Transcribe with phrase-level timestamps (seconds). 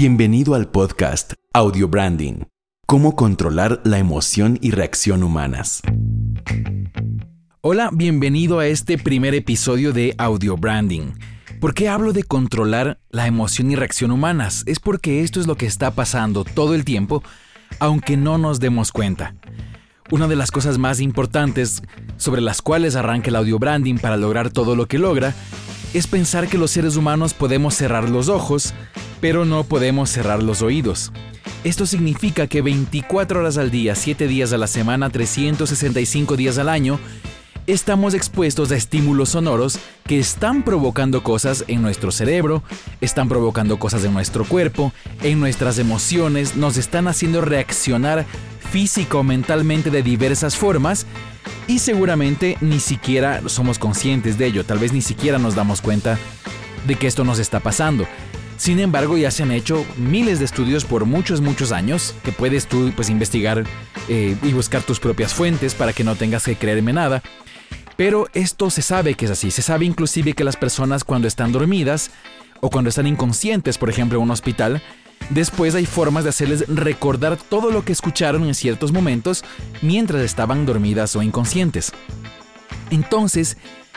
[0.00, 2.44] Bienvenido al podcast Audio Branding.
[2.86, 5.82] Cómo controlar la emoción y reacción humanas.
[7.62, 11.14] Hola, bienvenido a este primer episodio de Audio Branding.
[11.60, 14.62] ¿Por qué hablo de controlar la emoción y reacción humanas?
[14.66, 17.24] Es porque esto es lo que está pasando todo el tiempo,
[17.80, 19.34] aunque no nos demos cuenta.
[20.12, 21.82] Una de las cosas más importantes
[22.16, 25.34] sobre las cuales arranca el audio branding para lograr todo lo que logra
[25.94, 28.74] es pensar que los seres humanos podemos cerrar los ojos,
[29.20, 31.12] pero no podemos cerrar los oídos.
[31.64, 36.68] Esto significa que 24 horas al día, 7 días a la semana, 365 días al
[36.68, 37.00] año,
[37.66, 42.62] estamos expuestos a estímulos sonoros que están provocando cosas en nuestro cerebro,
[43.00, 44.92] están provocando cosas en nuestro cuerpo,
[45.22, 48.24] en nuestras emociones, nos están haciendo reaccionar
[48.70, 51.06] físico o mentalmente de diversas formas
[51.66, 56.18] y seguramente ni siquiera somos conscientes de ello, tal vez ni siquiera nos damos cuenta
[56.86, 58.06] de que esto nos está pasando.
[58.56, 62.66] Sin embargo, ya se han hecho miles de estudios por muchos, muchos años que puedes
[62.66, 63.64] tú pues, investigar
[64.08, 67.22] eh, y buscar tus propias fuentes para que no tengas que creerme nada.
[67.96, 69.52] Pero esto se sabe que es así.
[69.52, 72.10] Se sabe inclusive que las personas cuando están dormidas
[72.60, 74.82] o cuando están inconscientes, por ejemplo, en un hospital,
[75.30, 79.44] después hay formas de hacerles recordar todo lo que escucharon en ciertos momentos
[79.82, 81.92] mientras estaban dormidas o inconscientes.
[82.90, 83.56] Entonces,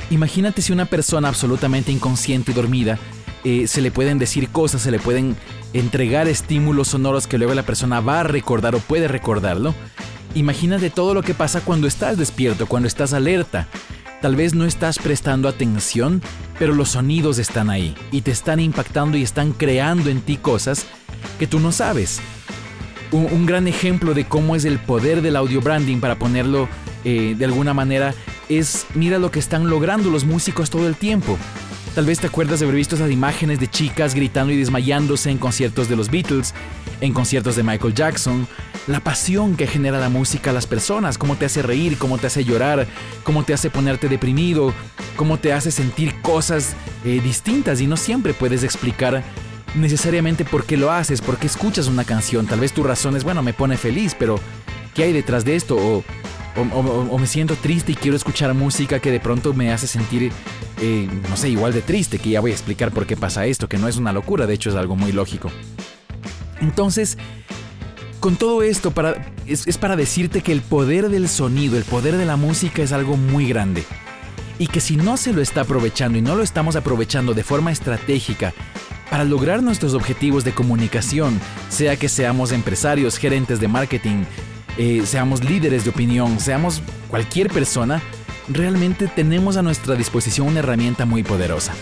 [0.09, 2.99] imagínate si una persona absolutamente inconsciente y dormida
[3.43, 5.35] eh, se le pueden decir cosas, se le pueden
[5.73, 9.73] entregar estímulos sonoros que luego la persona va a recordar o puede recordarlo.
[10.35, 13.67] Imagínate todo lo que pasa cuando estás despierto, cuando estás alerta.
[14.21, 16.21] Tal vez no estás prestando atención,
[16.59, 20.85] pero los sonidos están ahí y te están impactando y están creando en ti cosas
[21.41, 22.19] que tú no sabes.
[23.11, 26.69] Un, gran ejemplo de cómo es el poder del audio branding, para ponerlo
[27.03, 28.13] eh, de alguna manera,
[28.47, 31.39] es mira lo que están logrando los músicos todo el tiempo.
[31.95, 35.39] Tal vez te acuerdas de haber visto esas imágenes de chicas gritando y desmayándose en
[35.39, 36.53] conciertos de los Beatles,
[37.01, 38.47] en conciertos de Michael Jackson.
[38.85, 42.27] La pasión que genera la música a las personas, cómo te hace reír, cómo te
[42.27, 42.85] hace llorar,
[43.23, 44.75] cómo te hace ponerte deprimido,
[45.15, 49.23] cómo te hace sentir cosas eh, distintas y no siempre puedes explicar
[49.75, 52.45] necesariamente por qué lo haces, por qué escuchas una canción.
[52.47, 54.39] Tal vez tu razón es, bueno, me pone feliz, pero
[54.93, 55.77] ¿qué hay detrás de esto?
[55.77, 56.03] O,
[57.17, 60.31] me siento triste y quiero escuchar música que de pronto me hace sentir,
[60.81, 63.69] eh, no sé, igual de triste, que ya voy a explicar por qué pasa esto,
[63.69, 65.49] que no es una locura, de hecho es algo muy lógico.
[66.59, 67.17] Entonces,
[68.19, 72.17] con todo esto para, es, es para decirte que el poder del sonido, el poder
[72.17, 73.85] de la música es algo muy grande.
[74.59, 77.71] Y que si no se lo está aprovechando y no lo estamos aprovechando de forma
[77.71, 78.53] estratégica
[79.11, 84.23] para lograr nuestros objetivos de comunicación, sea que seamos empresarios, gerentes de marketing,
[84.77, 88.01] eh, seamos líderes de opinión, seamos cualquier persona,
[88.47, 91.73] realmente tenemos a nuestra disposición una herramienta muy poderosa.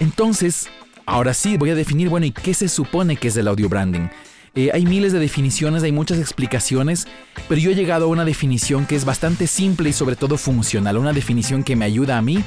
[0.00, 0.70] Entonces,
[1.04, 4.08] ahora sí, voy a definir, bueno, ¿y qué se supone que es el audio branding?
[4.54, 7.06] Eh, hay miles de definiciones, hay muchas explicaciones,
[7.46, 10.96] pero yo he llegado a una definición que es bastante simple y sobre todo funcional,
[10.96, 12.42] una definición que me ayuda a mí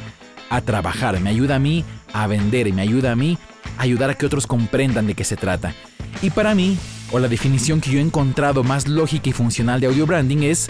[0.50, 3.38] a trabajar, me ayuda a mí a vender me ayuda a mí
[3.78, 5.74] ayudar a que otros comprendan de qué se trata.
[6.22, 6.78] Y para mí,
[7.12, 10.70] o la definición que yo he encontrado más lógica y funcional de audio branding es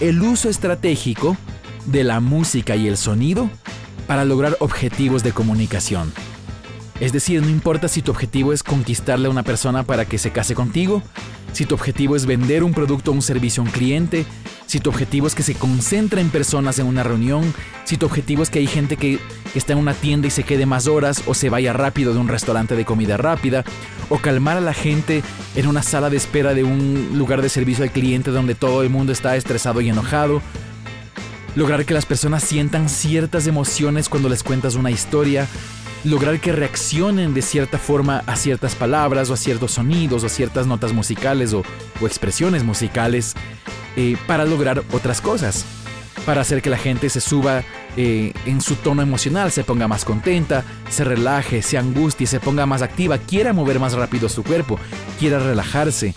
[0.00, 1.36] el uso estratégico
[1.86, 3.50] de la música y el sonido
[4.06, 6.12] para lograr objetivos de comunicación.
[7.00, 10.32] Es decir, no importa si tu objetivo es conquistarle a una persona para que se
[10.32, 11.02] case contigo,
[11.52, 14.26] si tu objetivo es vender un producto o un servicio a un cliente,
[14.66, 17.54] si tu objetivo es que se concentre en personas en una reunión,
[17.84, 19.18] si tu objetivo es que hay gente que,
[19.54, 22.28] está en una tienda y se quede más horas o se vaya rápido de un
[22.28, 23.64] restaurante de comida rápida,
[24.10, 25.22] o calmar a la gente
[25.56, 28.90] en una sala de espera de un lugar de servicio al cliente donde todo el
[28.90, 30.42] mundo está estresado y enojado,
[31.56, 35.48] lograr que las personas sientan ciertas emociones cuando les cuentas una historia,
[36.04, 40.66] lograr que reaccionen de cierta forma a ciertas palabras o a ciertos sonidos o ciertas
[40.66, 41.64] notas musicales o,
[42.02, 43.34] expresiones musicales
[43.96, 45.64] eh, para lograr otras cosas,
[46.24, 47.64] para hacer que la gente se suba
[47.96, 52.66] eh, en su tono emocional, se ponga más contenta, se relaje, se angustie, se ponga
[52.66, 54.78] más activa, quiera mover más rápido su cuerpo,
[55.18, 56.14] quiera relajarse.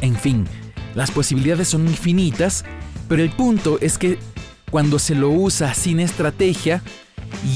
[0.00, 0.46] En fin,
[0.94, 2.64] las posibilidades son infinitas,
[3.08, 4.18] pero el punto es que
[4.70, 6.82] cuando se lo usa sin estrategia,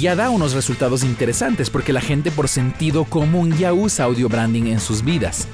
[0.01, 4.65] ya da unos resultados interesantes porque la gente por sentido común ya usa audio branding
[4.65, 5.49] en sus vidas.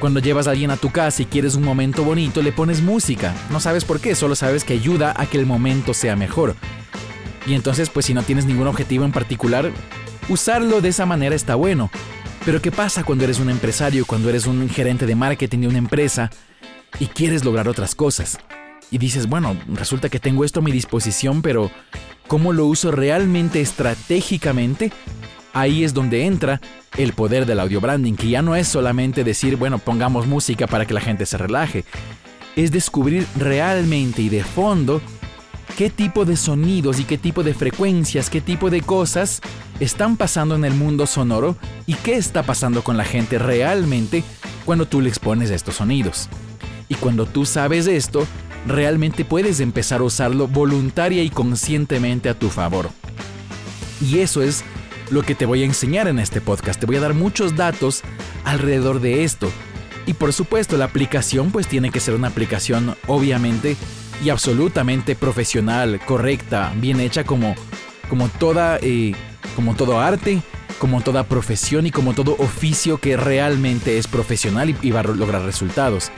[0.00, 3.34] Cuando llevas a alguien a tu casa y quieres un momento bonito, le pones música.
[3.50, 6.56] No sabes por qué, solo sabes que ayuda a que el momento sea mejor.
[7.46, 9.70] Y entonces, pues si no tienes ningún objetivo en particular,
[10.28, 11.90] usarlo de esa manera está bueno.
[12.44, 15.78] Pero ¿qué pasa cuando eres un empresario, cuando eres un gerente de marketing de una
[15.78, 16.30] empresa
[16.98, 18.38] y quieres lograr otras cosas?
[18.90, 21.70] Y dices, bueno, resulta que tengo esto a mi disposición, pero
[22.26, 24.92] ¿Cómo lo uso realmente estratégicamente
[25.54, 26.60] ahí es donde entra
[26.98, 30.84] el poder del audio branding, que ya no es solamente decir, bueno, pongamos música para
[30.84, 31.84] que la gente se relaje,
[32.56, 35.00] es descubrir realmente y de fondo
[35.76, 39.40] qué tipo de sonidos y qué tipo de frecuencias, qué tipo de cosas
[39.80, 41.56] están pasando en el mundo sonoro
[41.86, 44.22] y qué está pasando con la gente realmente
[44.64, 46.28] cuando tú le expones estos sonidos.
[46.88, 48.26] Y cuando tú sabes esto,
[48.66, 52.90] realmente puedes empezar a usarlo voluntaria y conscientemente a tu favor.
[54.00, 54.64] Y eso es
[55.10, 56.80] lo que te voy a enseñar en este podcast.
[56.80, 58.02] Te voy a dar muchos datos
[58.44, 59.50] alrededor de esto.
[60.06, 63.76] Y por supuesto, la aplicación pues tiene que ser una aplicación obviamente
[64.22, 67.54] y absolutamente profesional, correcta, bien hecha como,
[68.08, 69.14] como, toda, eh,
[69.56, 70.42] como todo arte,
[70.78, 75.42] como toda profesión y como todo oficio que realmente es profesional y, va a lograr
[75.42, 76.10] resultados.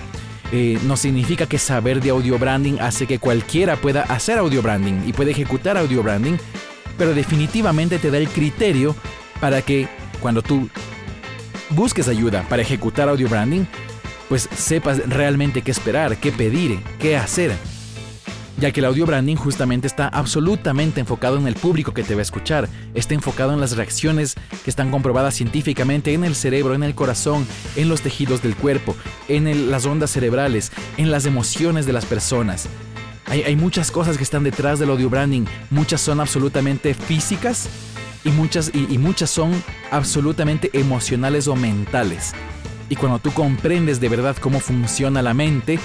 [0.53, 5.03] Eh, no significa que saber de audio branding hace que cualquiera pueda hacer audio branding
[5.07, 6.37] y puede ejecutar audio branding,
[6.97, 8.95] pero definitivamente te da el criterio
[9.41, 9.89] para que
[10.21, 10.69] cuando tú
[11.71, 13.65] busques ayuda para ejecutar audio branding,
[14.29, 17.53] pues sepas realmente qué esperar, qué pedir, qué hacer
[18.59, 22.21] ya que el audio branding justamente está absolutamente enfocado en el público que te va
[22.21, 26.83] a escuchar, está enfocado en las reacciones que están comprobadas científicamente en el cerebro, en
[26.83, 28.97] el corazón, en los tejidos del cuerpo,
[29.29, 32.69] en las ondas cerebrales, en las emociones de las personas.
[33.29, 37.69] Hay, muchas cosas que están detrás del audio branding, muchas son absolutamente físicas
[38.25, 39.51] y muchas, y muchas son
[39.91, 42.35] absolutamente emocionales o mentales.
[42.89, 45.81] Y cuando tú comprendes de verdad cómo funciona la mente,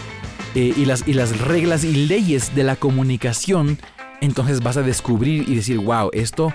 [0.55, 3.79] eh, y, las, y las reglas y leyes de la comunicación,
[4.21, 6.53] entonces vas a descubrir y decir, wow, esto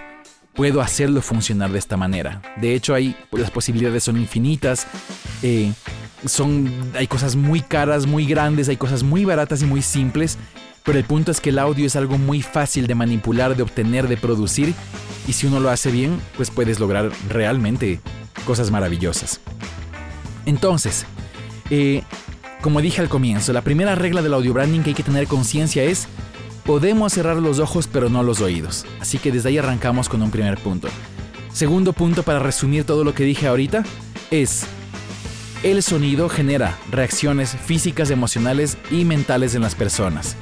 [0.55, 2.43] puedo hacerlo funcionar de esta manera.
[2.57, 4.87] De hecho, hay, las posibilidades son infinitas.
[5.43, 5.73] Eh,
[6.25, 10.39] son, hay cosas muy caras, muy grandes, hay cosas muy baratas y muy simples.
[10.83, 14.09] Pero el punto es que el audio es algo muy fácil de manipular, de obtener,
[14.09, 14.73] de producir.
[15.27, 18.01] Y si uno lo hace bien, pues puedes lograr realmente
[18.45, 19.41] cosas maravillosas.
[20.47, 21.05] Entonces,
[21.71, 22.03] eh,
[22.63, 25.85] como dije al comienzo, la primera regla del audio branding que hay que tener conciencia
[25.85, 26.09] es
[26.65, 28.85] podemos cerrar los ojos pero no los oídos.
[29.01, 30.89] Así que desde ahí arrancamos con un primer punto.
[31.53, 33.85] Segundo punto para resumir todo lo que dije ahorita
[34.31, 34.67] es
[35.63, 40.37] el sonido genera reacciones físicas, emocionales y mentales en las personas.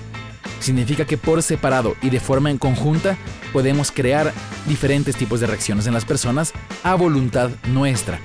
[0.60, 3.16] Significa que por separado y de forma en conjunta
[3.52, 4.32] podemos crear
[4.66, 6.52] diferentes tipos de reacciones en las personas
[6.82, 8.18] a voluntad nuestra.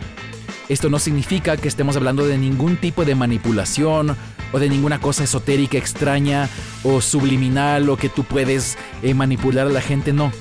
[0.70, 4.16] Esto no significa que estemos hablando de ningún tipo de manipulación
[4.52, 6.48] o de ninguna cosa esotérica extraña
[6.84, 10.32] o subliminal o que tú puedes eh, manipular a la gente, no.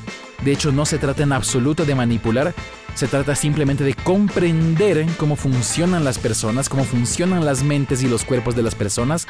[0.44, 2.54] De hecho, no se trata en absoluto de manipular,
[2.94, 8.24] se trata simplemente de comprender cómo funcionan las personas, cómo funcionan las mentes y los
[8.24, 9.26] cuerpos de las personas,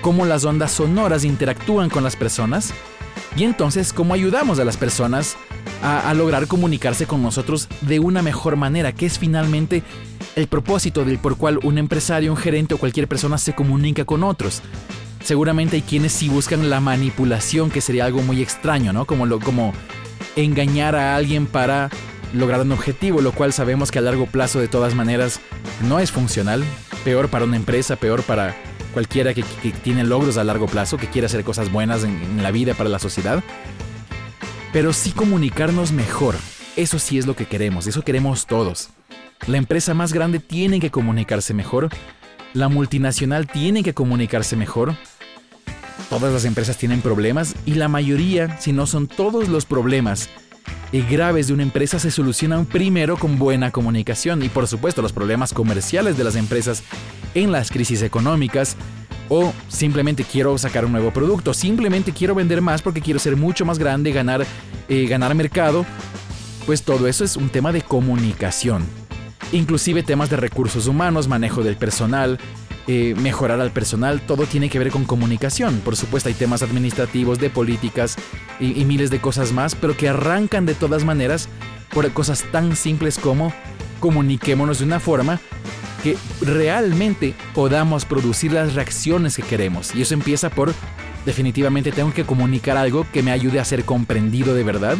[0.00, 2.72] cómo las ondas sonoras interactúan con las personas
[3.36, 5.36] y entonces cómo ayudamos a las personas
[5.82, 9.84] a, a lograr comunicarse con nosotros de una mejor manera, que es finalmente
[10.40, 14.24] el propósito del por cual un empresario, un gerente o cualquier persona se comunica con
[14.24, 14.62] otros.
[15.22, 19.04] Seguramente hay quienes sí buscan la manipulación, que sería algo muy extraño, ¿no?
[19.04, 19.72] Como, lo, como
[20.34, 21.90] engañar a alguien para
[22.32, 25.40] lograr un objetivo, lo cual sabemos que a largo plazo de todas maneras
[25.86, 26.64] no es funcional.
[27.04, 28.56] Peor para una empresa, peor para
[28.94, 29.44] cualquiera que,
[29.82, 32.88] tiene logros a largo plazo, que quiere hacer cosas buenas en, en la vida para
[32.88, 33.42] la sociedad.
[34.72, 36.36] Pero sí comunicarnos mejor.
[36.76, 38.90] Eso sí es lo que queremos, eso queremos todos.
[39.46, 41.88] La empresa más grande tiene que comunicarse mejor.
[42.52, 44.94] La multinacional tiene que comunicarse mejor.
[46.08, 50.28] Todas las empresas tienen problemas y la mayoría, si no son todos los problemas
[50.92, 55.12] y graves de una empresa se solucionan primero con buena comunicación y por supuesto los
[55.12, 56.82] problemas comerciales de las empresas
[57.34, 58.76] en las crisis económicas
[59.28, 63.64] o simplemente quiero sacar un nuevo producto, simplemente quiero vender más porque quiero ser mucho
[63.64, 64.44] más grande, ganar,
[64.88, 65.86] eh, ganar mercado,
[66.66, 68.99] pues todo eso es un tema de comunicación
[69.52, 72.38] inclusive temas de recursos humanos, manejo del personal,
[72.86, 75.80] eh, mejorar al personal, todo tiene que ver con comunicación.
[75.84, 78.16] Por supuesto hay temas administrativos, de políticas
[78.58, 81.48] y, y miles de cosas más, pero que arrancan de todas maneras
[81.92, 83.52] por cosas tan simples como
[84.00, 85.40] comuniquémonos de una forma
[86.02, 89.94] que realmente podamos producir las reacciones que queremos.
[89.94, 90.72] Y eso empieza por,
[91.26, 94.96] definitivamente tengo que comunicar algo que me ayude a ser comprendido de verdad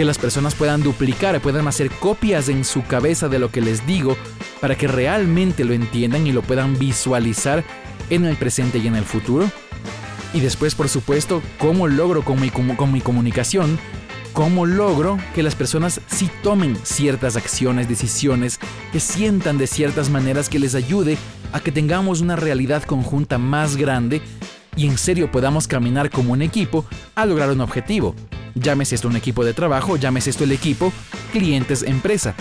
[0.00, 3.86] que las personas puedan duplicar, puedan hacer copias en su cabeza de lo que les
[3.86, 4.16] digo
[4.58, 7.62] para que realmente lo entiendan y lo puedan visualizar
[8.08, 9.50] en el presente y en el futuro.
[10.32, 13.78] Y después, por supuesto, cómo logro con mi, con mi comunicación,
[14.32, 18.58] cómo logro que las personas sí tomen ciertas acciones, decisiones,
[18.92, 21.18] que sientan de ciertas maneras que les ayude
[21.52, 24.22] a que tengamos una realidad conjunta más grande
[24.76, 28.14] y en serio podamos caminar como un equipo a lograr un objetivo.
[28.54, 30.92] Llámese esto un equipo de trabajo, llámese esto el equipo
[31.32, 32.34] clientes-empresa.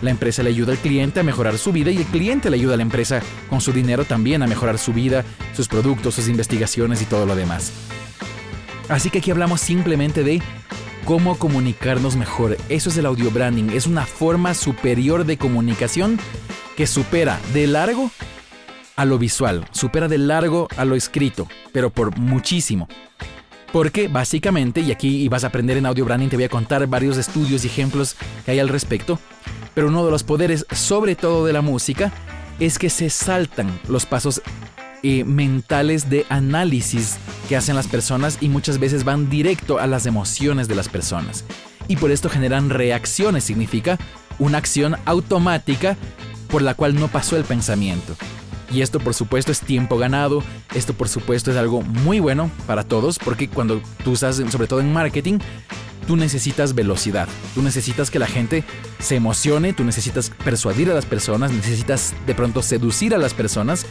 [0.00, 2.74] La empresa le ayuda al cliente a mejorar su vida y el cliente le ayuda
[2.74, 5.24] a la empresa con su dinero también a mejorar su vida,
[5.56, 7.72] sus productos, sus investigaciones y todo lo demás.
[8.88, 10.40] Así que aquí hablamos simplemente de
[11.04, 12.56] cómo comunicarnos mejor.
[12.68, 16.18] Eso es el audio branding, es una forma superior de comunicación
[16.76, 18.10] que supera de largo
[18.94, 22.88] a lo visual, supera de largo a lo escrito, pero por muchísimo.
[23.72, 27.16] Porque básicamente, y aquí vas a aprender en audio branding, te voy a contar varios
[27.18, 29.18] estudios y ejemplos que hay al respecto,
[29.74, 32.12] pero uno de los poderes, sobre todo de la música,
[32.58, 34.42] es que se saltan los pasos
[35.02, 40.06] eh, mentales de análisis que hacen las personas y muchas veces van directo a las
[40.06, 41.44] emociones de las personas.
[41.86, 43.98] Y por esto generan reacciones, significa
[44.38, 45.96] una acción automática
[46.48, 48.16] por la cual no pasó el pensamiento.
[48.70, 50.42] Y esto por supuesto es tiempo ganado,
[50.74, 54.80] esto por supuesto es algo muy bueno para todos, porque cuando tú estás, sobre todo
[54.80, 55.38] en marketing,
[56.06, 58.64] tú necesitas velocidad, tú necesitas que la gente
[58.98, 63.86] se emocione, tú necesitas persuadir a las personas, necesitas de pronto seducir a las personas.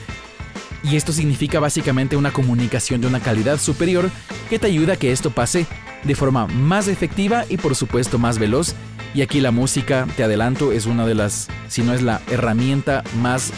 [0.84, 4.10] Y esto significa básicamente una comunicación de una calidad superior
[4.50, 5.66] que te ayuda a que esto pase
[6.04, 8.74] de forma más efectiva y por supuesto más veloz.
[9.14, 13.04] Y aquí la música, te adelanto, es una de las, si no es la herramienta
[13.22, 13.52] más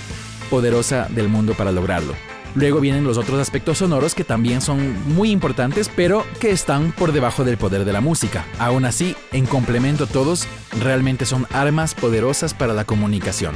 [0.50, 2.14] poderosa del mundo para lograrlo.
[2.56, 7.12] Luego vienen los otros aspectos sonoros que también son muy importantes, pero que están por
[7.12, 8.46] debajo del poder de la música.
[8.58, 10.48] Aún así, en complemento todos,
[10.82, 13.54] realmente son armas poderosas para la comunicación.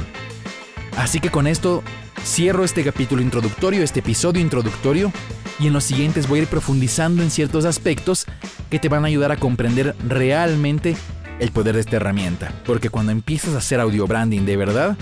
[0.96, 1.82] Así que con esto
[2.24, 5.12] cierro este capítulo introductorio, este episodio introductorio,
[5.58, 8.26] y en los siguientes voy a ir profundizando en ciertos aspectos
[8.70, 10.96] que te van a ayudar a comprender realmente
[11.40, 14.96] el poder de esta herramienta, porque cuando empiezas a hacer audio branding de verdad,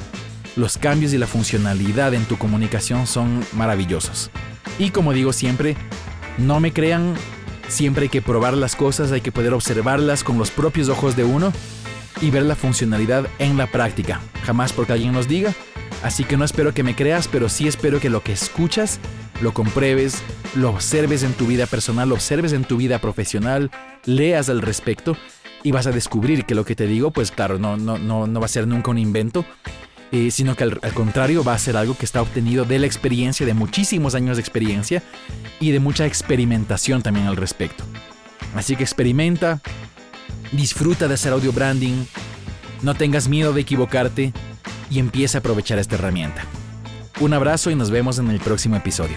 [0.56, 4.30] los cambios y la funcionalidad en tu comunicación son maravillosos.
[4.78, 5.76] Y como digo siempre,
[6.38, 7.14] no me crean,
[7.68, 11.24] siempre hay que probar las cosas, hay que poder observarlas con los propios ojos de
[11.24, 11.52] uno
[12.20, 15.54] y ver la funcionalidad en la práctica, jamás porque alguien nos diga.
[16.02, 18.98] Así que no espero que me creas, pero sí espero que lo que escuchas
[19.40, 20.22] lo compruebes,
[20.54, 23.70] lo observes en tu vida personal, lo observes en tu vida profesional,
[24.04, 25.16] leas al respecto
[25.62, 28.40] y vas a descubrir que lo que te digo, pues claro, no, no, no, no
[28.40, 29.44] va a ser nunca un invento,
[30.12, 33.46] eh, sino que al, contrario va a ser algo que está obtenido de la experiencia,
[33.46, 35.02] de muchísimos años de experiencia
[35.58, 37.82] y de mucha experimentación también al respecto.
[38.54, 39.62] Así que experimenta,
[40.52, 42.04] disfruta de hacer audio branding,
[42.82, 44.34] no tengas miedo de equivocarte
[44.90, 46.44] y empieza a aprovechar esta herramienta.
[47.20, 49.16] Un abrazo y nos vemos en el próximo episodio.